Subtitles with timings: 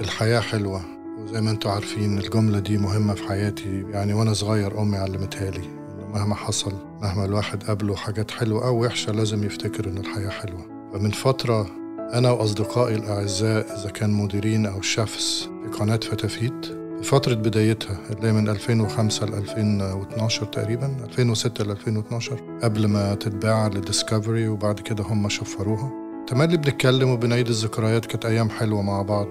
[0.00, 0.80] الحياة حلوة
[1.18, 3.84] وزي ما أنتوا عارفين الجملة دي مهمة في حياتي.
[3.90, 5.64] يعني وأنا صغير أمي علمتها لي
[5.94, 6.72] انه مهما حصل
[7.02, 10.90] مهما الواحد قابله حاجات حلوة أو وحشة لازم يفتكر إن الحياة حلوة.
[10.94, 11.66] فمن فترة
[12.14, 16.66] أنا وأصدقائي الأعزاء إذا كان مديرين أو شيفs في قناة فتافيت
[16.96, 23.14] في فترة بدايتها اللي هي من 2005 ل 2012 تقريبا 2006 ل 2012 قبل ما
[23.14, 25.92] تتباع لديسكفري وبعد كده هم شفروها.
[26.26, 29.28] تملي بنتكلم وبنعيد الذكريات كانت أيام حلوة مع بعض.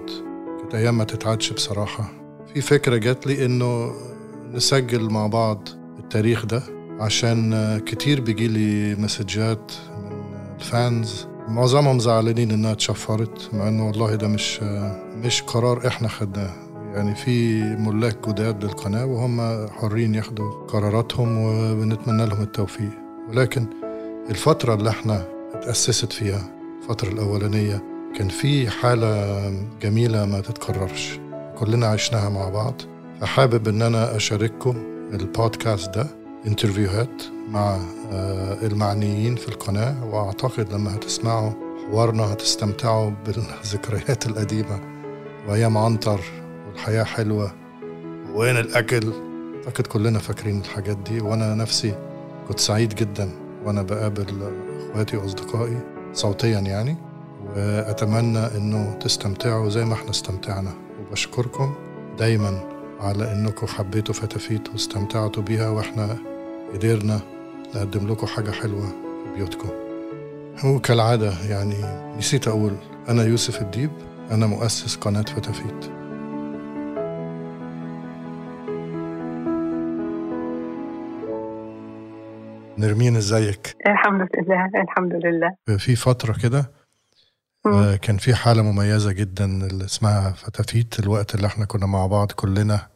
[0.60, 2.12] كانت أيام ما تتعدش بصراحة.
[2.54, 3.92] في فكرة جات لي إنه
[4.52, 6.62] نسجل مع بعض التاريخ ده
[7.00, 10.24] عشان كتير بيجي لي مسجات من
[10.60, 11.26] الفانز.
[11.48, 14.60] معظمهم زعلانين إنها اتشفرت مع إنه والله ده مش
[15.16, 16.50] مش قرار إحنا خدناه.
[16.94, 22.90] يعني في ملاك جداد للقناة وهم حرين ياخدوا قراراتهم وبنتمنى لهم التوفيق.
[23.28, 23.66] ولكن
[24.30, 26.50] الفترة اللي إحنا اتأسست فيها
[26.82, 27.82] الفترة الأولانية
[28.16, 29.50] كان في حالة
[29.82, 31.18] جميلة ما تتكررش.
[31.58, 32.74] كلنا عشناها مع بعض.
[33.20, 34.76] فحابب إن أنا أشارككم
[35.12, 36.06] البودكاست ده
[36.46, 37.78] انترفيوهات مع
[38.62, 40.04] المعنيين في القناة.
[40.04, 41.50] وأعتقد لما هتسمعوا
[41.86, 44.80] حوارنا هتستمتعوا بالذكريات القديمة.
[45.48, 46.20] وايام عنتر
[46.68, 47.52] والحياة حلوة.
[48.34, 49.12] وين الأكل؟
[49.66, 51.20] أعتقد كلنا فاكرين الحاجات دي.
[51.20, 51.94] وأنا نفسي
[52.48, 53.30] كنت سعيد جدا
[53.64, 54.52] وأنا بقابل
[54.90, 55.80] إخواتي وأصدقائي
[56.12, 56.96] صوتيا يعني.
[57.56, 60.72] وأتمنى إنه تستمتعوا زي ما إحنا استمتعنا.
[61.00, 61.74] وبشكركم
[62.18, 62.60] دايما
[63.00, 66.16] على إنكم حبيتوا فتافيت واستمتعتوا بيها وإحنا
[66.74, 67.20] قدرنا
[67.74, 69.68] نقدم لكم حاجة حلوة في بيوتكم.
[70.64, 71.74] وكالعادة يعني
[72.18, 72.72] نسيت أقول
[73.08, 73.90] أنا يوسف الديب
[74.30, 75.90] أنا مؤسس قناة فتافيت.
[82.78, 85.78] نرمين إزيك؟ الحمد لله الحمد لله.
[85.78, 86.75] في فترة كده
[87.66, 92.32] آه كان في حالة مميزة جدا اللي اسمها فتافيت الوقت اللي إحنا كنا مع بعض
[92.32, 92.86] كلنا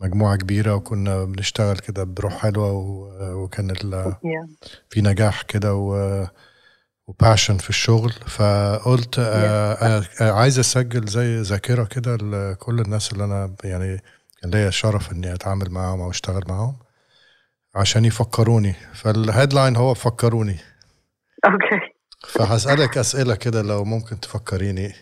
[0.00, 2.72] مجموعة كبيرة وكنا بنشتغل كده بروح حلوة
[3.34, 3.74] وكان
[4.90, 5.74] في نجاح كده
[7.08, 8.12] و passion في الشغل.
[8.12, 14.02] فقلت آه آه عايز أسجل زي ذاكرة كده لكل الناس اللي أنا يعني
[14.42, 16.76] كان ليا الشرف إني أتعامل معاهم أو أشتغل معاهم
[17.74, 18.74] عشان يفكروني.
[18.94, 20.56] فال headline هو فكروني.
[21.44, 24.92] okay فهسألك أسئلة كده لو ممكن تفكريني.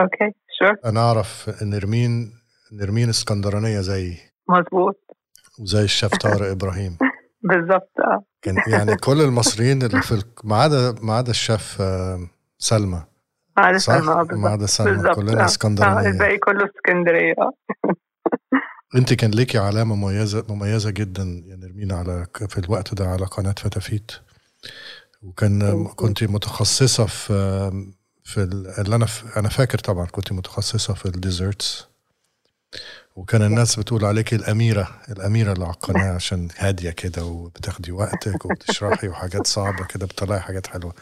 [0.00, 2.32] okay sure أنا أعرف نرمين
[2.72, 4.18] نرمين اسكندرانية زيي
[4.48, 5.00] مظبوط.
[5.60, 6.98] وزي الشيف طارق إبراهيم.
[7.42, 8.24] بالظبط آه.
[8.42, 11.82] كان يعني كل المصريين اللي في ما عدا ما عدا الشيف
[12.58, 13.04] سلمى.
[13.56, 17.34] ما عدا؟ سلمى ما عدا سلمى كلنا اسكندرانية الباقي كله اسكندرية
[18.96, 23.54] أنت كان ليكي علامة مميزة مميزة جدا يا نرمين على في الوقت ده على قناة
[23.58, 24.12] فتافيت.
[25.22, 27.32] وكان كنت متخصصة في
[28.24, 31.88] في اللي أنا أنا فاكر طبعا كنت متخصصة في ال desserts
[33.16, 39.84] وكان الناس بتقول عليكي الأميرة الأميرة القناه عشان هادية كده وبتاخدي وقتك وبتشرحي وحاجات صعبة
[39.84, 40.94] كده بتطلعي حاجات حلوة.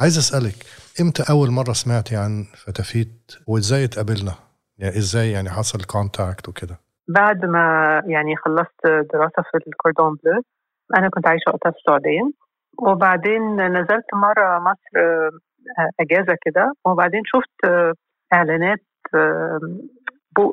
[0.00, 0.54] عايز أسألك
[1.00, 4.34] إمتى أول مرة سمعتي عن فتافيت؟ وإزاي اتقابلنا؟
[4.78, 8.80] يعني إزاي يعني حصل contact وكده؟ بعد ما يعني خلصت
[9.12, 10.42] دراسة في ال Cordon Bleu
[10.96, 12.43] أنا كنت عايشة وقتها في السعودية.
[12.78, 14.98] وبعدين نزلت مرة مصر
[16.00, 17.72] أجازة كده وبعدين شفت
[18.32, 18.80] إعلانات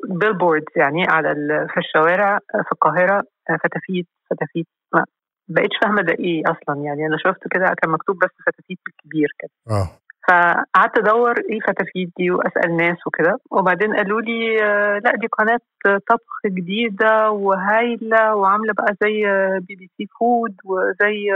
[0.10, 1.34] billboards يعني على
[1.74, 3.24] في الشوارع في القاهرة
[3.64, 5.06] فتافيت فتافيت ما
[5.48, 6.82] بقيتش فاهمة ده إيه أصلا.
[6.84, 9.50] يعني أنا شفت كده كان مكتوب بس فتافيت بالكبير كده.
[9.78, 9.90] آه.
[10.28, 14.58] فقعدت أدور إيه فتافيت دي وأسأل ناس وكده وبعدين قالوا لي
[15.00, 19.24] لأ دي قناة طبخ جديدة وهايلة وعاملة بقى زي
[19.60, 21.32] BBC Food وزي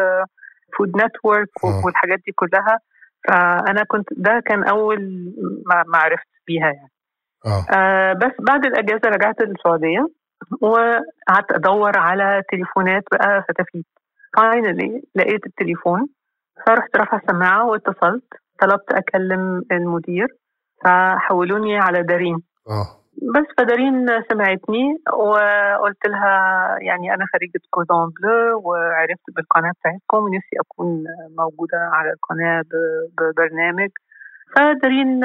[0.78, 1.50] Food Network
[1.86, 2.80] والحاجات دي كلها.
[3.28, 5.34] فأنا كنت ده كان أول
[5.88, 6.92] ما عرفت بيها يعني.
[7.46, 7.66] آه.
[7.76, 10.08] آه بس بعد الأجازة رجعت للسعودية
[10.62, 13.86] وقعدت أدور على تليفونات بقى فتافيت.
[14.38, 16.08] finally لقيت التليفون
[16.68, 20.28] فرحت رافعة السماعة واتصلت طلبت أكلم المدير
[20.84, 22.38] فحولوني على دارين.
[22.70, 22.88] آه.
[23.22, 31.04] بس فدارين سمعتني وقلت لها يعني أنا خريجة Cordon Bleu وعرفت بالقناة بتاعتكم ونفسي أكون
[31.38, 32.64] موجودة على القناة
[33.18, 33.90] ببرنامج.
[34.56, 35.22] فدارين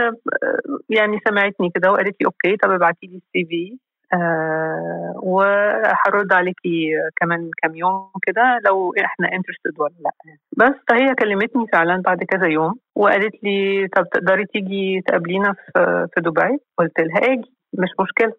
[0.88, 3.78] يعني سمعتني كده وقالت لي okay طب ابعتي لي ال CV.
[4.14, 10.10] آه وهرد عليكي كمان كام يوم كده لو إحنا interested ولا لأ.
[10.56, 16.20] بس فهي كلمتني فعلا بعد كذا يوم وقالت لي طب تقدري تيجي تقابلينا في في
[16.20, 17.59] دبي؟ قلت لها آجي.
[17.78, 18.32] مش مشكله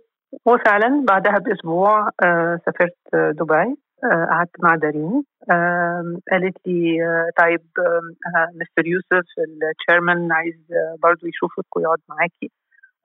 [0.46, 5.24] وفعلا بعدها بأسبوع آه سافرت دبي قعدت مع دارين.
[6.32, 6.98] قالت لي
[7.40, 7.62] طيب
[8.62, 10.56] مستر يوسف ال chairman عايز
[11.04, 12.52] برضو يشوفك ويقعد معاكي.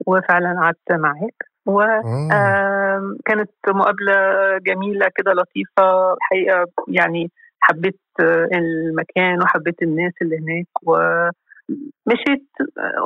[0.07, 1.35] وفعلا قعدت معاك
[1.65, 3.71] وكانت آه.
[3.71, 4.13] مقابلة
[4.57, 6.13] جميلة كده لطيفة.
[6.13, 7.99] الحقيقة يعني حبيت
[8.53, 10.67] المكان وحبيت الناس اللي هناك.
[10.83, 12.47] ومشيت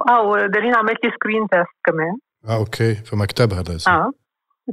[0.10, 2.18] آه ودارين عملت لي screen test كمان.
[2.48, 2.96] آه okay.
[2.96, 3.92] في مكتبها لازم.
[3.92, 4.12] آه.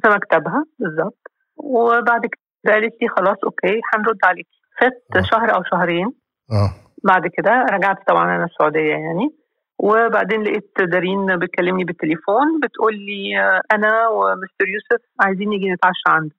[0.02, 1.18] في مكتبها بالظبط.
[1.56, 4.46] وبعد كده قالت لي خلاص أوكي هنرد عليك
[4.80, 5.20] فات آه.
[5.22, 6.12] شهر أو شهرين.
[6.52, 6.70] آه.
[7.04, 9.30] بعد كده رجعت طبعا أنا السعودية يعني.
[9.78, 16.34] وبعدين لقيت دارين بتكلمني بالتليفون بتقول لي آه، أنا ومستر يوسف عايزين نيجي نتعشى عندك.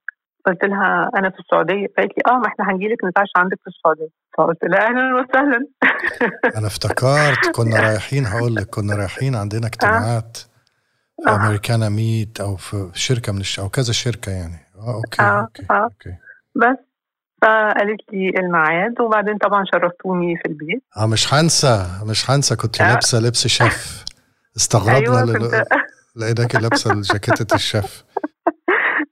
[0.46, 3.66] قلت لها أنا في السعودية؟ قالت لي آه ما إحنا هنجي لك نتعشى عندك في
[3.66, 4.08] السعودية.
[4.38, 5.66] فقلت لها أهلا وسهلا.
[6.58, 10.38] أنا افتكرت كنا رايحين هقول لك كنا رايحين عندنا اجتماعات.
[11.24, 11.36] في آه.
[11.36, 13.60] Americana Meat أو في شركة من الش...
[13.60, 15.74] أو كذا شركة يعني آه okay آه، okay آه.
[15.84, 16.10] okay
[16.56, 16.76] بس
[17.42, 22.88] فقالت لي الميعاد وبعدين طبعا شرفتوني في البيت آه مش هنسى مش هنسى كنت آه.
[22.88, 24.04] لابسة لبس شيف
[24.56, 25.64] استغربنا أيوه لل- كنت
[26.16, 28.04] لقيناكي لابسة جاكيتة الشيف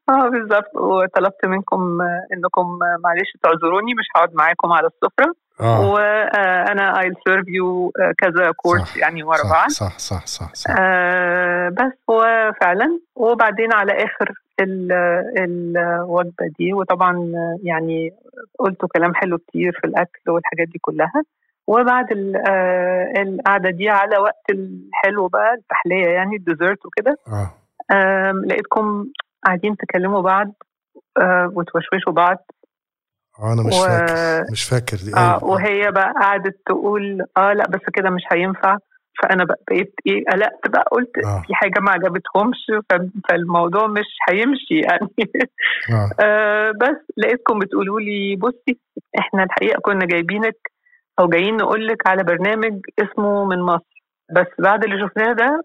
[0.14, 0.76] آه بالظبط.
[0.76, 5.34] وطلبت منكم آه، إنكم آه، معلش تعذروني مش هقعد معاكم على السفرة.
[5.60, 5.90] آه.
[5.90, 9.68] وأنا serve you آه، كذا كورس صح، يعني ورا بعض.
[9.68, 13.00] صح صح صح صح آه بس هو فعلا.
[13.16, 14.92] وبعدين على آخر ال-
[15.38, 18.12] الوجبة دي وطبعا آه، يعني
[18.58, 21.22] قلتوا كلام حلو كتير في الأكل والحاجات دي كلها.
[21.66, 27.16] وبعد ال- آه، القعدة دي على وقت الحلو بقى التحلية يعني الديزرت وكده
[27.92, 29.06] آم، لقيتكم
[29.44, 30.54] قاعدين تكلموا بعض
[31.20, 32.46] آه، وتوشوشوا بعض.
[33.40, 35.14] آه، أنا مش و- فاكر مش فاكر دي.
[35.16, 35.44] آه أيوة.
[35.44, 38.76] وهي بقى قعدت تقول آه لأ بس كده مش هينفع.
[39.22, 41.42] فأنا بقى بقيت إيه قلقت بقى قلت آه.
[41.46, 42.56] في حاجة ما عجبتهمش
[43.30, 45.08] فالموضوع مش هيمشي يعني.
[45.92, 46.10] آه.
[46.24, 48.78] آه بس لقيتكم بتقولوا لي بصي
[49.18, 50.56] إحنا الحقيقة كنا جايبينك
[51.20, 54.04] أو جايين نقول لك على برنامج اسمه من مصر.
[54.36, 55.64] بس بعد اللي شفناه ده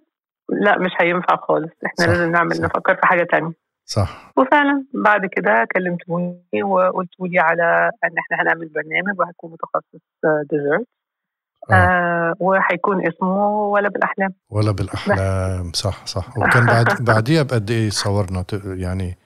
[0.49, 1.71] لأ مش هينفع خالص.
[1.85, 2.63] إحنا صح، لازم نعمل صح.
[2.63, 3.51] نفكر في حاجة تانية.
[3.85, 4.31] صح.
[4.37, 10.01] وفعلا بعد كده كلمتوني وقلتوا لي على إن إحنا هنعمل برنامج وهيكون متخصص
[10.51, 10.87] ديزرت
[11.71, 11.73] آه.
[11.73, 14.33] آه وهيكون اسمه ولا بالأحلام.
[14.49, 15.71] ولا بالأحلام.
[15.83, 16.37] صح صح.
[16.37, 19.17] وكان بعد بعديها بقد إيه صورنا؟ يعني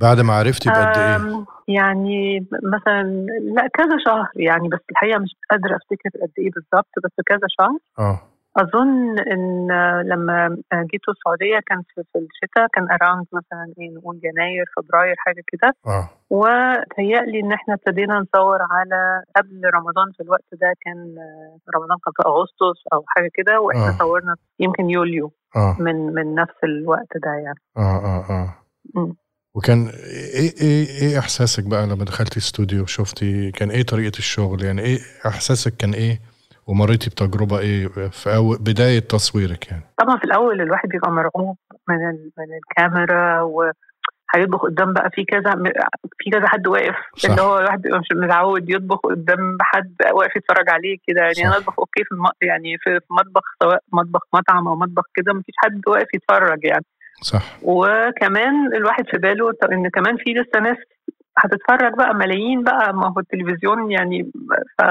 [0.00, 3.02] بعد ما عرفتي بقد إيه؟ يعني مثلا
[3.56, 7.78] لا كذا شهر يعني بس الحقيقة مش قادرة أفتكر قد إيه بالظبط بس كذا شهر.
[7.98, 8.33] آه.
[8.56, 9.68] أظن إن
[10.02, 15.74] لما جيتوا السعودية كان في الشتاء كان اراوند مثلا إيه نقول يناير فبراير حاجة كده.
[15.86, 16.08] آه.
[16.30, 22.12] وتهيألي إن إحنا ابتدينا نصور على قبل رمضان في الوقت ده كان آه، رمضان كان
[22.16, 23.98] في أغسطس أو حاجة كده وإحنا آه.
[23.98, 25.76] صورنا يمكن يوليو آه.
[25.80, 27.58] من من نفس الوقت ده يعني.
[27.76, 28.54] آه آه آه.
[29.54, 29.86] وكان
[30.34, 34.98] إيه إيه إيه إحساسك بقى لما دخلتي استوديو وشفتي؟ كان إيه طريقة الشغل؟ يعني إيه
[35.26, 36.20] إحساسك كان إيه؟
[36.66, 41.56] ومريتي بتجربة إيه في أول بداية تصويرك يعني طبعا في الأول الواحد بيبقى مرعوب
[41.88, 41.96] من
[42.38, 45.54] من الكاميرا وهيطبخ قدام بقى في كذا
[46.18, 47.30] في كذا حد واقف صح.
[47.30, 51.44] اللي هو الواحد بيبقى مش متعود يطبخ قدام حد واقف يتفرج عليه كده يعني صح.
[51.46, 52.26] أنا أطبخ أوكي في الم...
[52.42, 56.84] يعني في مطبخ سواء مطبخ مطعم أو مطبخ كده مفيش حد واقف يتفرج يعني
[57.22, 60.76] صح وكمان الواحد في باله إن كمان في لسه ناس
[61.38, 64.30] هتتفرج بقى ملايين بقى ما هو التلفزيون يعني
[64.78, 64.82] ف...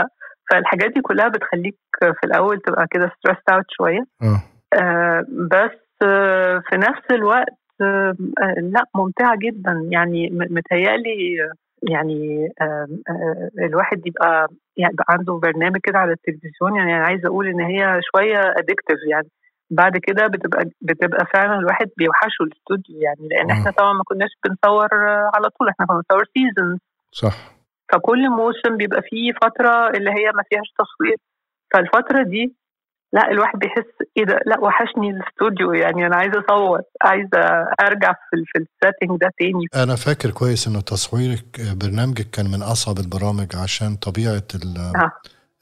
[0.52, 4.06] فالحاجات دي كلها بتخليك في الأول تبقى كده stressed out شوية.
[4.24, 4.42] آه.
[4.82, 9.88] آه، بس آه، في نفس الوقت آه، آه، لا ممتعة جدا.
[9.92, 11.52] يعني متهيألي آه،
[11.92, 16.76] يعني آه، آه، الواحد يبقى يعني يبقى عنده برنامج كده على التلفزيون.
[16.76, 19.28] يعني أنا عايزة أقول إن هي شوية addictive يعني
[19.72, 23.54] بعد كده بتبقى بتبقى فعلا الواحد بيوحشه الاستوديو يعني آه.
[23.54, 25.70] إحنا طبعا ما كناش بنصور آه، على طول.
[25.70, 26.80] إحنا كنا بنصور season
[27.12, 27.36] صح.
[27.94, 31.18] فكل موسم بيبقى فيه فترة اللي هي ما فيهاش تصوير.
[31.74, 32.56] فالفترة دي
[33.14, 33.84] لا الواحد بيحس
[34.18, 37.40] إيه ده؟ لا وحشني الاستوديو يعني أنا عايزة أصور عايزة
[37.82, 39.84] أرجع في في ال setting ده تاني.
[39.84, 41.46] أنا فاكر كويس إنه تصويرك
[41.84, 44.78] برنامجك كان من أصعب البرامج عشان طبيعة ال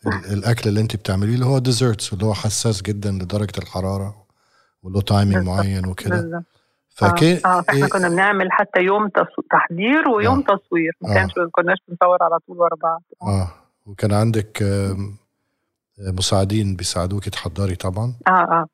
[0.07, 4.15] ال- الأكل اللي أنت بتعمليه اللي هو desserts اللي هو حساس جدا لدرجة الحرارة
[4.83, 5.57] وله timing بالظبط.
[5.57, 6.43] معين وكده.
[6.95, 10.55] فكي آه, آه فإحنا إيه- كنا بنعمل حتى يوم تص- تحضير ويوم آه.
[10.55, 10.97] تصوير.
[11.01, 11.13] ما آه.
[11.13, 13.03] كانش ما كناش بنصور على طول ورا بعض.
[13.23, 13.47] آه.
[13.85, 14.63] وكان عندك
[15.99, 18.65] مساعدين بيساعدوك تحضري طبعا؟ آه آه.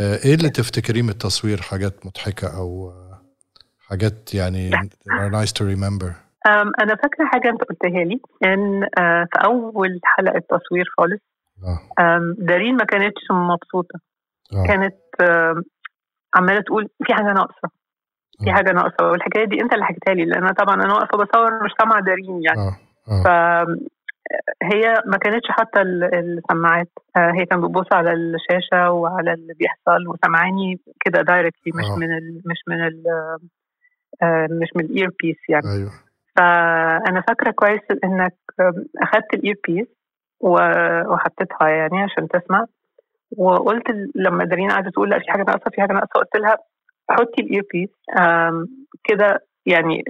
[0.00, 3.22] آه، إيه اللي تفتكريه من التصوير؟ حاجات مضحكة أو آه،
[3.88, 4.70] حاجات يعني
[5.32, 6.10] nice to remember
[6.80, 11.20] أنا فاكرة حاجة أنت قلتها لي إن آه في أول حلقة تصوير خالص
[12.00, 14.00] أم، دارين ما كانتش مبسوطة.
[14.52, 14.66] آه.
[14.66, 14.94] كانت
[16.34, 17.68] عمالة تقول في حاجة ناقصة.
[18.44, 18.54] في آه.
[18.54, 19.06] حاجة ناقصة.
[19.10, 22.58] والحكاية دي أنت اللي حكيتها لي لأن طبعا أنا واقفة بصور مش سامعة دارين يعني.
[22.60, 22.76] آه
[23.10, 23.22] آه.
[23.24, 23.28] ف
[24.62, 26.88] هي ما كانتش حاطة ال- السماعات.
[27.16, 31.96] آه، هي كانت بتبص على الشاشة وعلى اللي بيحصل وسمعاني كده directly مش آه.
[31.96, 33.04] من ال مش من ال
[34.22, 35.64] آه، مش من ال ear piece يعني.
[35.76, 35.90] أيوه.
[36.36, 38.34] فانا فاكرة كويس إنك
[39.02, 39.86] أخدت ال ear piece
[40.40, 42.66] وحطيتها يعني عشان تسمع.
[43.36, 46.58] وقلت لما دارين قعدت تقول لا في حاجة ناقصة في حاجة ناقصة قلت لها
[47.10, 47.88] حطي الاير بيس
[49.04, 50.04] كده يعني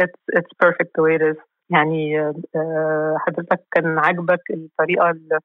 [1.02, 1.42] way it is.
[1.70, 2.20] يعني
[2.56, 5.38] آه، حضرتك كان عاجبك الطريقة اللي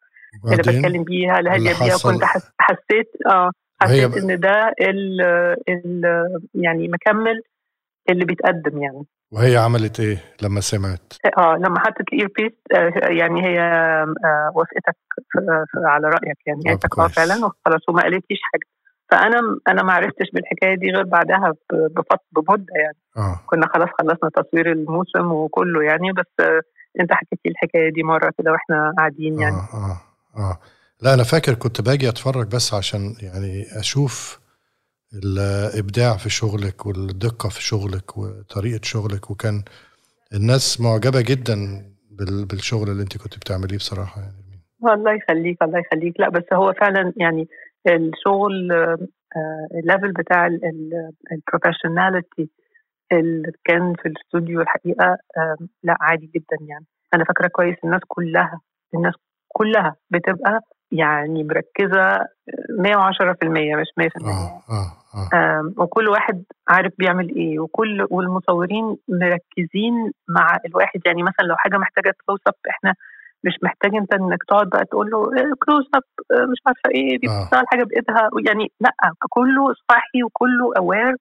[0.79, 3.51] بتكلم بيها هادية بيها كنت حس- حسيت آه
[3.81, 5.21] حسيت إن ده ال
[5.69, 6.01] ال
[6.55, 7.41] يعني مكمل.
[8.09, 9.05] اللي بيتقدم يعني.
[9.31, 14.51] وهي عملت إيه لما سمعت؟ آه لما حطت ال ear piece آه يعني هي آه
[14.55, 14.95] وافقتك
[15.85, 16.61] على رأيك يعني.
[16.67, 17.07] قالت آه.
[17.07, 18.67] فعلا وخلاص وما قالتليش حاجة.
[19.11, 22.97] فأنا أنا ما عرفتش بالحكاية دي غير بعدها ب- بفط بمدة يعني.
[23.17, 23.39] آه.
[23.45, 26.61] كنا خلاص خلصنا تصوير الموسم وكله يعني بس آه
[26.99, 29.55] أنت حكيت لي الحكاية دي مرة كده وإحنا قاعدين يعني.
[29.55, 29.97] آه
[30.37, 30.57] آه آه.
[31.01, 34.39] لا أنا فاكر كنت باجي أتفرج بس عشان يعني أشوف
[35.13, 39.63] الإبداع في شغلك والدقة في شغلك وطريقة شغلك وكان
[40.33, 41.55] الناس معجبة جدا
[42.11, 44.43] بال- بالشغل اللي انت كنت بتعمليه بصراحة يعني.
[44.93, 46.19] الله يخليك الله يخليك.
[46.19, 47.47] لا بس هو فعلا يعني
[47.87, 48.71] الشغل
[49.75, 50.47] ال level بتاع
[51.31, 52.49] ال professionality
[53.11, 56.85] اللي كان في الاستوديو الحقيقة آه، لا عادي جدا يعني.
[57.13, 58.61] أنا فاكرة كويس الناس كلها
[58.95, 59.13] الناس
[59.47, 60.61] كلها بتبقى
[60.93, 62.19] يعني مركزة
[62.79, 65.59] 110% مش 100% آه آه آه.
[65.59, 70.99] آم، وكل واحد عارف بيعمل إيه وكل والمصورين مركزين مع الواحد.
[71.05, 72.93] يعني مثلا لو حاجة محتاجة close up إحنا
[73.45, 75.19] مش محتاج أنت إنك تقعد بقى تقول له
[75.65, 76.01] close up
[76.51, 77.41] مش عارفة إيه دي آه.
[77.41, 78.29] بتشتغل حاجة بإيدها.
[78.47, 78.91] يعني لأ
[79.29, 81.15] كله صاحي وكله aware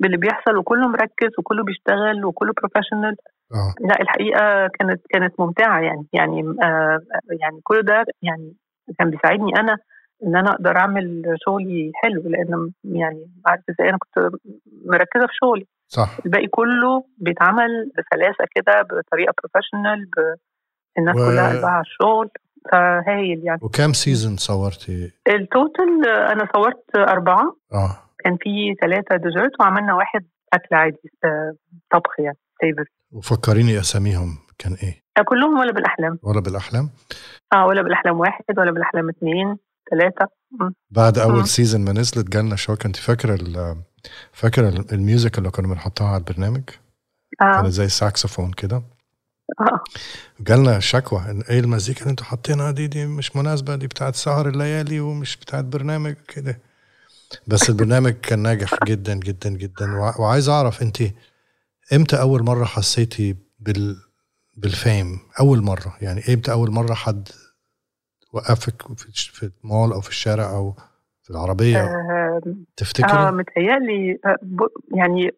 [0.00, 3.16] باللي بيحصل وكله مركز وكله بيشتغل وكله professional
[3.54, 3.74] آه.
[3.88, 6.98] لأ الحقيقة كانت كانت ممتعة يعني يعني آه
[7.40, 8.52] يعني كل ده يعني
[8.98, 9.76] كان بيساعدني أنا
[10.26, 14.30] إن أنا أقدر أعمل شغلي حلو لأن يعني عارف إزاي أنا كنت
[14.86, 15.66] مركزة في شغلي.
[15.88, 16.16] صح.
[16.26, 20.34] الباقي كله بيتعمل بسلاسة كده بطريقة professional ب...
[20.98, 22.28] الناس و- كلها قلبها على الشغل
[22.72, 23.60] فهايل يعني.
[23.62, 27.56] وكام season صورتي ال total أنا صورت أربعة.
[27.74, 27.96] آه.
[28.24, 31.54] كان في ثلاثة dessert وعملنا واحد أكل عادي آه،
[31.90, 34.38] طبخ يعني savory وفكريني أساميهم.
[34.58, 36.18] كان إيه؟ آه، كلهم ولا بالأحلام.
[36.22, 36.90] ولا بالأحلام؟
[37.52, 39.56] آه ولا بالأحلام واحد ولا بالأحلام اثنين
[39.90, 40.28] ثلاثة
[40.90, 41.44] بعد أول مم.
[41.44, 43.76] season ما نزلت جالنا شوكه انت فاكره ال-
[44.32, 46.62] فاكره ال- ال music اللي كنا بنحطها على البرنامج؟
[47.42, 47.52] آه.
[47.52, 48.82] كانت زي ساكسفون كده.
[49.60, 49.80] آه.
[50.40, 54.48] جالنا شكوى إن إيه المزيكا اللي أنتوا حاطينها دي دي مش مناسبة دي بتاعت سهر
[54.48, 56.60] الليالي ومش بتاعت برنامج كده
[57.46, 59.96] بس البرنامج كان ناجح جدا جدا جدا.
[59.98, 60.98] وع- وعايز أعرف أنت
[61.92, 63.96] إمتى أول مرة حسيتي بال
[64.62, 65.96] بالفيم أول مرة.
[66.02, 67.28] يعني إمتى أول مرة حد
[68.32, 70.74] وقفك في في المول أو في الشارع أو
[71.22, 74.36] في العربية؟ آه, آه تفتكري متهيألي آه،
[74.94, 75.30] يعني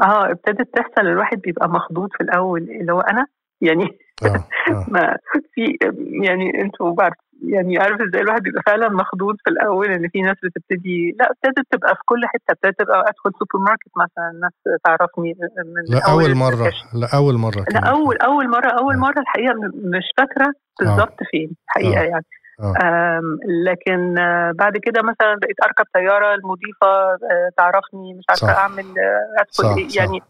[0.00, 3.26] آه ابتدت تحصل الواحد بيبقى مخضوض في الأول اللي هو أنا
[3.66, 5.16] يعني آه آه ما
[5.54, 5.78] في
[6.22, 10.36] يعني أنتوا بعرف يعني عارف إزاي الواحد بيبقى فعلا مخضوض في الأول إن في ناس
[10.42, 14.52] بتبتدي لا ابتدت تبقى في كل حتة ابتدت تبقى ادخل سوبر ماركت مثلا الناس
[14.84, 15.34] تعرفني
[15.66, 16.72] من لا أول مرة.
[16.94, 17.80] لا أول مرة لا.
[17.90, 18.98] أول أول مرة أول آه.
[18.98, 22.04] مرة الحقيقة مش فاكرة بالظبط فين الحقيقة آه.
[22.04, 22.24] يعني
[22.60, 23.20] آه.
[23.66, 28.58] لكن آه، بعد كده مثلا بقيت أركب طيارة المضيفة آه، تعرفني مش عارفة صح.
[28.58, 30.22] أعمل آه، أدخل صح إيه صح يعني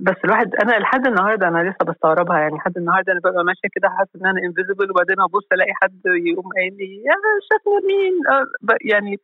[0.00, 3.88] بس الواحد أنا لحد النهارده أنا لسه بستغربها يعني لحد النهارده أنا ببقى ماشية كده
[3.88, 7.14] حاسة إن أنا انفيزبل وبعدين أبص ألاقي حد يقوم قايل لي يا
[7.48, 9.20] شاف مين؟ آه، يعني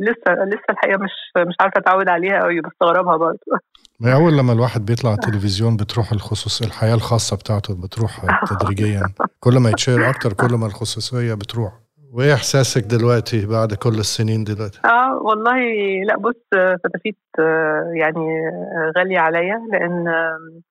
[0.00, 1.10] لسه لسه الحقيقة مش
[1.48, 3.38] مش عارفة أتعود عليها قوي بستغربها برضه.
[4.00, 8.20] من أول لما الواحد بيطلع على التلفزيون بتروح الخصوص الحياة الخاصة بتاعته بتروح
[8.50, 9.02] تدريجيا.
[9.40, 11.72] كل ما يتشير أكتر كل ما الخصوصية بتروح.
[12.16, 15.58] وإيه إحساسك دلوقتي بعد كل السنين دلوقتي؟ آه والله
[16.04, 16.44] لا بص
[16.84, 20.62] فتافيت آه، يعني آه، غالية عليا آم،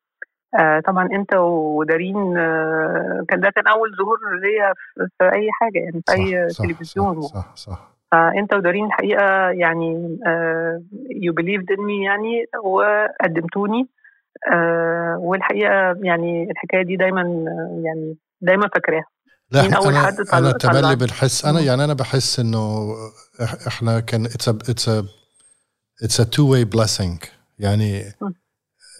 [0.60, 2.34] آه، طبعا أنت ودارين
[3.30, 4.74] كان ده كان أول ظهور ليا
[5.18, 7.96] في أي حاجة يعني في أي صح تلفزيون صح صح, صح.
[8.12, 10.18] فأنت ودارين الحقيقة يعني
[11.10, 13.88] you believed in me يعني وقدمتوني
[15.18, 17.22] والحقيقة يعني الحكاية دي دايما
[17.84, 19.15] يعني دايما فاكراها.
[19.52, 21.60] لا مين أنا حد طلع- أنا تملي؟ بنحس أنا.
[21.60, 22.96] يعني أنا بحس إنه
[23.68, 24.90] إحنا كان it's it's
[26.04, 27.24] it's a two way blessing
[27.60, 28.34] يعني مم.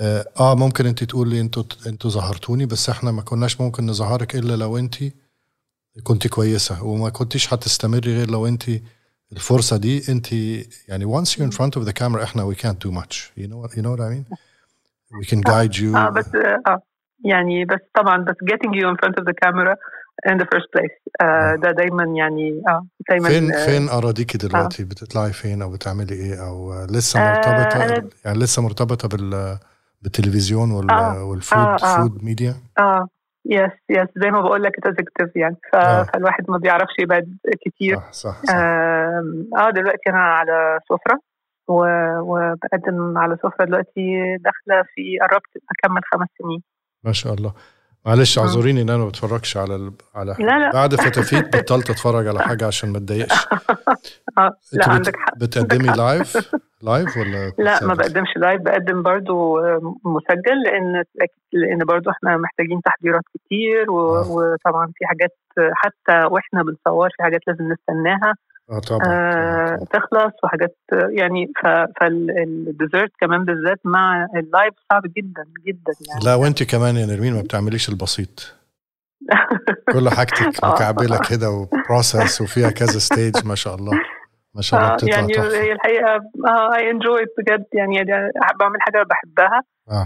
[0.02, 4.56] آه آه، ممكن أنت تقولي أنتوا أنتوا ظهرتوني بس إحنا ما كناش ممكن نظهرك إلا
[4.56, 4.96] لو أنت
[6.04, 8.64] كنت كويسة وما كنتش هتستمري غير لو أنت
[9.32, 10.04] الفرصة دي.
[10.12, 10.34] أنت
[10.88, 13.16] يعني once you're in front of the camera إحنا we can't do much.
[13.38, 14.26] You know what, you know what I mean?
[15.22, 15.96] We can guide you.
[15.96, 16.28] آه بس
[16.68, 16.82] آه
[17.26, 19.76] يعني بس طبعا بس getting you in front of the camera
[20.30, 20.96] in the first place.
[21.22, 26.14] آه ده دايما يعني آه دايما فين آه، فين اراضيكي دلوقتي؟ بتطلعي فين أو بتعملي
[26.14, 29.58] إيه؟ أو لسه مرتبطه آه، يعني لسه مرتبطة بال
[30.02, 31.98] بالتلفزيون وال آه، وال food آه، آه.
[31.98, 33.08] food media آه
[33.46, 35.56] yes yes زي ما بقول لك executive يعني.
[35.72, 35.76] ف...
[35.76, 36.04] آه.
[36.04, 37.96] فالواحد ما بيعرفش يبعد كتير.
[37.96, 38.54] صح صح, صح.
[38.54, 41.20] آم، آه دلوقتي أنا على سفرة
[41.68, 41.86] و...
[42.20, 46.64] وبقدم على سفرة دلوقتي داخلة في قربت أكمل خمس سنين.
[47.04, 47.54] ما شاء الله.
[48.06, 48.42] معلش آه.
[48.42, 49.92] اعذريني ان أنا ما بتفرجش على ال...
[50.16, 50.72] على لا، لا.
[50.74, 53.48] بعد فتافيت بطلت اتفرج على حاجة عشان ما اتضايقش
[54.38, 59.96] آه لا عندك حق بتقدمي live live ولا لا ما؟ بقدمش live بقدم برضو آه،
[60.04, 61.04] مسجل لأن
[61.54, 64.16] لأن برضو إحنا محتاجين تحضيرات كتير و...
[64.16, 64.32] آه.
[64.32, 68.34] وطبعا في حاجات آه، حتى وإحنا بنصور في حاجات لازم نستناها
[68.72, 69.86] آه طبعا, آه طبعاً.
[69.94, 71.52] تخلص وحاجات آه، يعني
[72.02, 76.20] فال dessert كمان بالذات مع ال live صعب جدا جدا يعني.
[76.26, 78.56] لا وانت كمان يا نرمين ما بتعمليش البسيط.
[79.94, 80.70] كل حاجتك آه.
[80.74, 83.92] مكعبلة كده و process وفيها كذا stage ما شاء الله.
[84.56, 85.62] ما شاء الله آه، بتطلع يعني تحفة.
[85.62, 86.22] هي الحقيقة
[86.76, 89.62] I enjoy بجد يعني ده بعمل حاجة بحبها.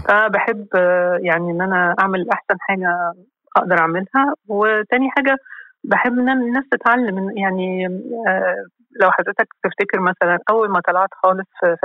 [0.08, 3.12] فبحب آه، يعني إن أنا أعمل أحسن حاجة
[3.56, 4.34] أقدر أعملها.
[4.48, 5.36] وتاني حاجة
[5.84, 7.86] بحب إن الناس تتعلم يعني
[8.28, 8.66] آه،
[9.00, 11.76] لو حضرتك تفتكر مثلا أول ما طلعت خالص في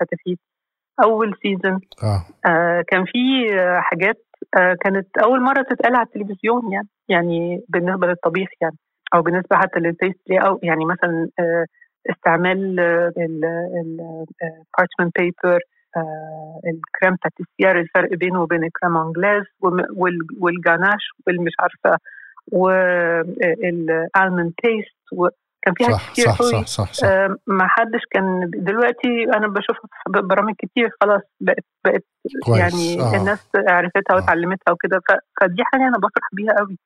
[0.00, 0.38] فتافيت
[1.04, 2.24] أول season آه.
[2.50, 3.18] آه، كان في
[3.60, 4.16] آه، حاجات
[4.58, 8.76] آه، كانت أول مرة تتقال على التلفزيون يعني يعني بالنسبة للطبيخ يعني
[9.14, 11.66] أو بالنسبة حتى لل pastry أو يعني مثلا آه،
[12.10, 12.80] استعمال
[13.18, 15.60] ال parchment paper
[16.66, 19.42] ال crème pâtissière الفرق بينه وبين ال crème anglaise
[20.40, 21.98] والجاناش والمش عارفة
[22.52, 27.06] وال almond paste وكان في حاجات صح كتير صح صح صح, صح.
[27.08, 32.04] آه، ما حدش كان دلوقتي أنا بشوفها في برامج كتير خلاص بقت بقت
[32.44, 32.60] كويس.
[32.60, 33.16] يعني آه.
[33.20, 34.16] الناس عرفتها آه.
[34.16, 35.00] وتعلمتها وكده
[35.40, 36.78] فدي حاجة أنا بفرح بيها قوي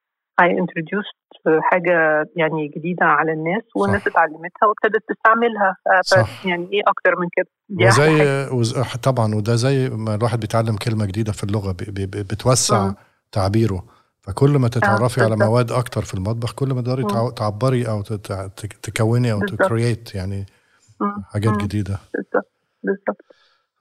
[0.42, 4.06] I introduced حاجة يعني جديدة على الناس والناس.
[4.06, 6.46] اتعلمتها وابتدت تستعملها صح.
[6.46, 8.48] يعني إيه أكتر من كده دي أحلى وزي.
[8.56, 8.78] وز...
[9.02, 12.06] طبعا وده زي ما الواحد بيتعلم كلمة جديدة في اللغة بي...
[12.06, 12.22] بي...
[12.22, 12.94] بتوسع مم.
[13.32, 13.84] تعبيره
[14.22, 15.36] فكل ما تتعرفي على.
[15.36, 18.02] مواد أكتر في المطبخ كل ما تقدري تعبري أو
[18.82, 19.40] تكوني أو.
[19.46, 20.46] تكريت يعني.
[21.24, 21.56] حاجات.
[21.56, 23.24] جديدة بالظبط بالظبط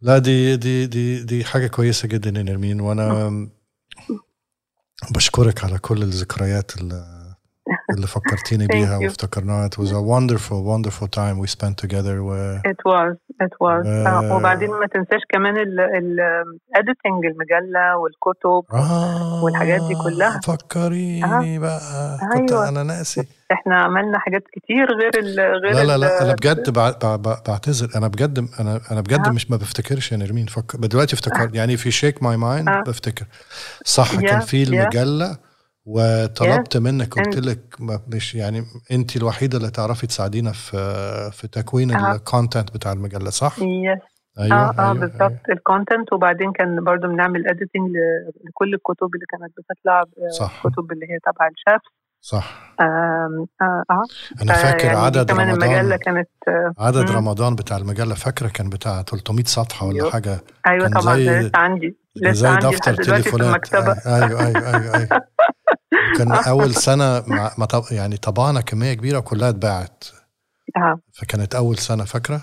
[0.02, 3.48] لا دي دي دي دي حاجة كويسة جدا يا نرمين وأنا
[5.12, 7.21] بشكرك على كل الذكريات اللي
[7.96, 8.98] اللي فكرتيني بيها.
[8.98, 13.88] وافتكرناها it was a wonderful wonderful time we spent together و it was it was
[13.88, 14.08] آه.
[14.08, 14.36] آه.
[14.36, 20.40] وبعدين ما تنساش كمان الاديتنج المجلة والكتب آه والحاجات دي كلها.
[20.44, 22.70] فكريني بقى كنت أيوة.
[22.70, 26.94] أنا ناسي إحنا عملنا حاجات كتير غير ال غير لا لا لا أنا بجد بع-
[26.94, 29.32] بع- بع- بعتذر أنا بجد أنا أنا بجد آه.
[29.32, 30.76] مش ما بفتكرش يا نرمين فك...
[30.76, 32.82] دلوقتي افتكر يعني refresh my mind آه.
[32.88, 33.26] بفتكر
[33.86, 34.70] صح Yeah, كان في yeah.
[35.88, 37.60] المجله وطلبت منك قلت لك
[38.08, 40.78] مش يعني انت الوحيدة اللي تعرفي تساعدينا في
[41.32, 42.16] في تكوين آه.
[42.16, 44.00] ال content بتاع المجلة صح؟ yes
[44.40, 45.42] أيوه آه آه أيوة، بالظبط أيوة.
[45.50, 47.92] ال content وبعدين كان برضو بنعمل editing
[48.48, 50.62] لكل الكتب اللي كانت بتطلع آه، صح.
[50.66, 51.82] الكتب اللي هي تبع الشيف
[52.24, 52.86] صح آم،
[53.62, 54.04] آه آه
[54.42, 57.16] أنا فاكر يعني عدد كمان المجلة رمضان كانت آه، عدد مم.
[57.18, 60.12] رمضان بتاع المجلة فاكرة كان بتاع 300 صفحة ولا أيوه.
[60.12, 63.74] حاجة أيوه طبعا زي- عندي زي دفتر تليفونات.
[63.76, 65.08] أيوه أيوه أيوه أيوه.
[66.18, 67.24] كان أول سنة
[67.58, 70.04] ما طب يعني طبعنا كمية كبيرة وكلها اتباعت.
[70.78, 71.00] آه.
[71.14, 72.42] فكانت أول سنة فاكرة؟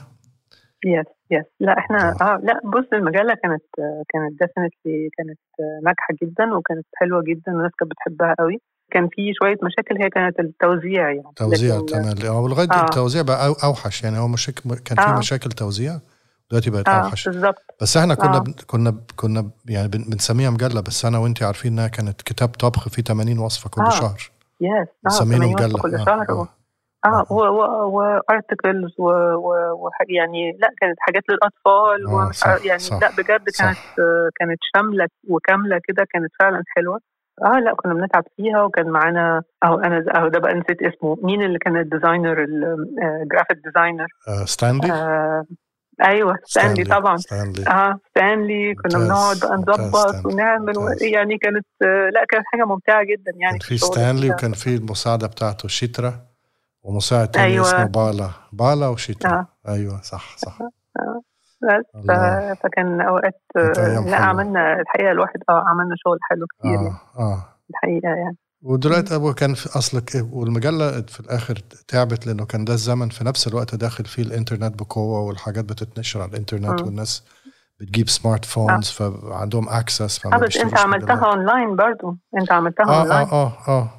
[0.87, 2.24] yes yes لا إحنا آه.
[2.24, 7.52] آه لا بص المجلة كانت آه، كانت definitely كانت آه، ناجحة جدا وكانت حلوة جدا
[7.52, 8.61] والناس كانت بتحبها قوي.
[8.90, 11.22] كان في شوية مشاكل هي كانت التوزيع يعني.
[11.37, 12.16] توزيع تمام.
[12.37, 12.85] هو لغاية آه.
[12.85, 14.18] التوزيع بقى أوحش يعني.
[14.18, 14.46] هو مش
[14.85, 15.18] كان في آه.
[15.18, 16.00] مشاكل توزيع؟
[16.50, 17.28] دلوقتي بقت آه أوحش.
[17.28, 17.62] بالظبط.
[17.82, 18.44] بس إحنا كنا آه.
[18.66, 23.02] كنا كنا يعني بن- بنسميها مجلة بس أنا وانت عارفين إنها كانت كتاب طبخ فيه
[23.02, 23.90] 80 وصفة كل آه.
[23.90, 24.30] شهر.
[24.61, 25.78] يس 80 وصفة مجلة.
[25.82, 26.32] كل آه، شهر.
[26.32, 26.46] و-
[27.04, 27.26] آه.
[27.30, 27.32] آه
[28.28, 33.11] وارتكلز و, و, و يعني لأ كانت حاجات للأطفال آه، ومش صح، يعني صح، لأ
[33.11, 33.64] بجد صح.
[33.64, 37.00] كانت آه، كانت شاملة وكاملة كده كانت فعلا حلوة.
[37.44, 41.16] آه لأ كنا بنتعب فيها وكان معانا أهو أنا أهو ده بقى نسيت اسمه.
[41.22, 42.44] مين اللي كان ال designer
[43.22, 45.44] ال graphic designer آه ستانلي آه
[46.04, 50.88] أيوه ستانلي طبعا ستانلي آه ستانلي كنا بنقعد بقى نظبط ستانلي، ونعمل و...
[51.00, 54.30] يعني كانت آه، لا كانت حاجة ممتعة جدا يعني كان في ستانلي.
[54.30, 56.20] وكان في المساعدة بتاعته شيترا
[56.82, 57.66] ومساعد تاني أيوة.
[57.66, 59.46] اسمه بالا بالا وشيترا آه.
[59.68, 60.58] أيوه صح صح
[61.62, 62.11] بس ف...
[62.11, 62.54] الله.
[62.54, 64.16] فكان أوقات لا حلوة.
[64.16, 66.87] عملنا الحقيقة الواحد آه عملنا شغل حلو كتير يعني
[67.18, 72.64] آه آه الحقيقة يعني ودلوقتي ابو كان في اصلك والمجلة في الآخر تعبت لأنه كان
[72.64, 76.87] ده الزمن في نفس الوقت داخل فيه الإنترنت بقوة والحاجات بتتنشر على الإنترنت مم.
[76.87, 77.25] والناس
[77.81, 82.16] بتجيب smart phones فعندهم access آه بس أنت عملتها اونلاين برضو.
[82.40, 83.90] أنت عملتها آه اونلاين آه آه آه.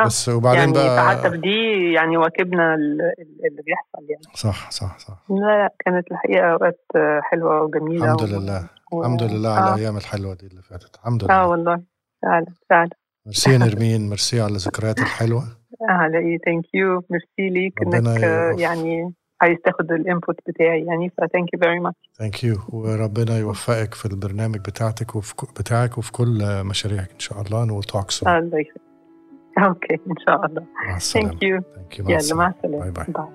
[0.00, 0.04] آه.
[0.06, 4.22] بس وبعدين يعني بقى فحتى بدي يعني واكبنا ال- ال- اللي بيحصل يعني.
[4.34, 5.24] صح صح صح.
[5.30, 6.84] لا لا كانت الحقيقة أوقات
[7.22, 8.66] حلوة وجميلة الحمد لله.
[8.92, 9.74] و- الحمد لله على آه.
[9.74, 10.94] الأيام الحلوة دي اللي فاتت.
[10.96, 11.46] الحمد آه لله.
[11.46, 11.82] والله.
[12.22, 12.90] فعلا فعلا.
[13.26, 15.44] ميرسي يا نرمين ميرسي على الذكريات الحلوة.
[15.88, 18.54] على إيه thank you ميرسي ليك إنك آه،.
[18.58, 23.38] يعني عايز تاخد ال input بتاعي يعني ف thank you very much thank you وربنا
[23.38, 27.12] يوفقك في البرنامج بتاعتك وفي بتاعك وفي كل مشاريعك.
[27.12, 28.72] إن شاء الله we'll talk soon الله يخليك.
[29.58, 30.66] okay إن شاء الله.
[30.96, 31.28] السلامة.
[31.30, 31.62] thank you
[31.98, 32.78] يلا مع السلامة.
[32.78, 33.26] bye bye bye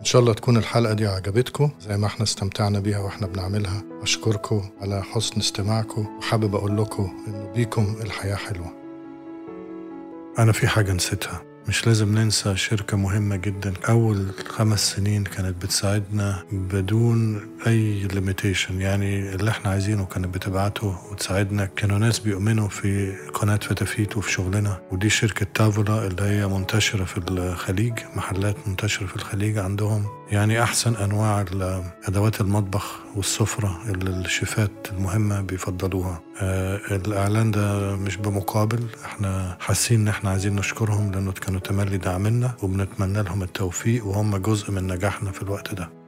[0.00, 3.82] إن شاء الله تكون الحلقة دي عجبتكم زي ما إحنا استمتعنا بيها وإحنا بنعملها.
[4.02, 8.79] أشكركم على حسن استماعكم وحابب أقول لكم إنه بيكم الحياة حلوة.
[10.38, 11.42] أنا في حاجة نسيتها.
[11.68, 13.72] مش لازم ننسى شركة مهمة جدا.
[13.88, 21.64] أول خمس سنين كانت بتساعدنا بدون أي limitation يعني اللي إحنا عايزينه كانت بتبعته وتساعدنا.
[21.64, 27.18] كانوا ناس بيؤمنوا في قناة فتافيت وفي شغلنا ودي شركة تافولا اللي هي منتشرة في
[27.18, 30.04] الخليج محلات منتشرة في الخليج عندهم.
[30.30, 36.20] يعني أحسن أنواع ال- أدوات المطبخ والسفرة اللي الشيفات المهمة بيفضلوها.
[36.40, 42.54] آه الإعلان ده مش بمقابل إحنا حاسين إن إحنا عايزين نشكرهم لأنه كانوا تملي داعمنا
[42.62, 45.99] وبنتمنى لهم التوفيق وهم جزء من نجاحنا في الوقت ده.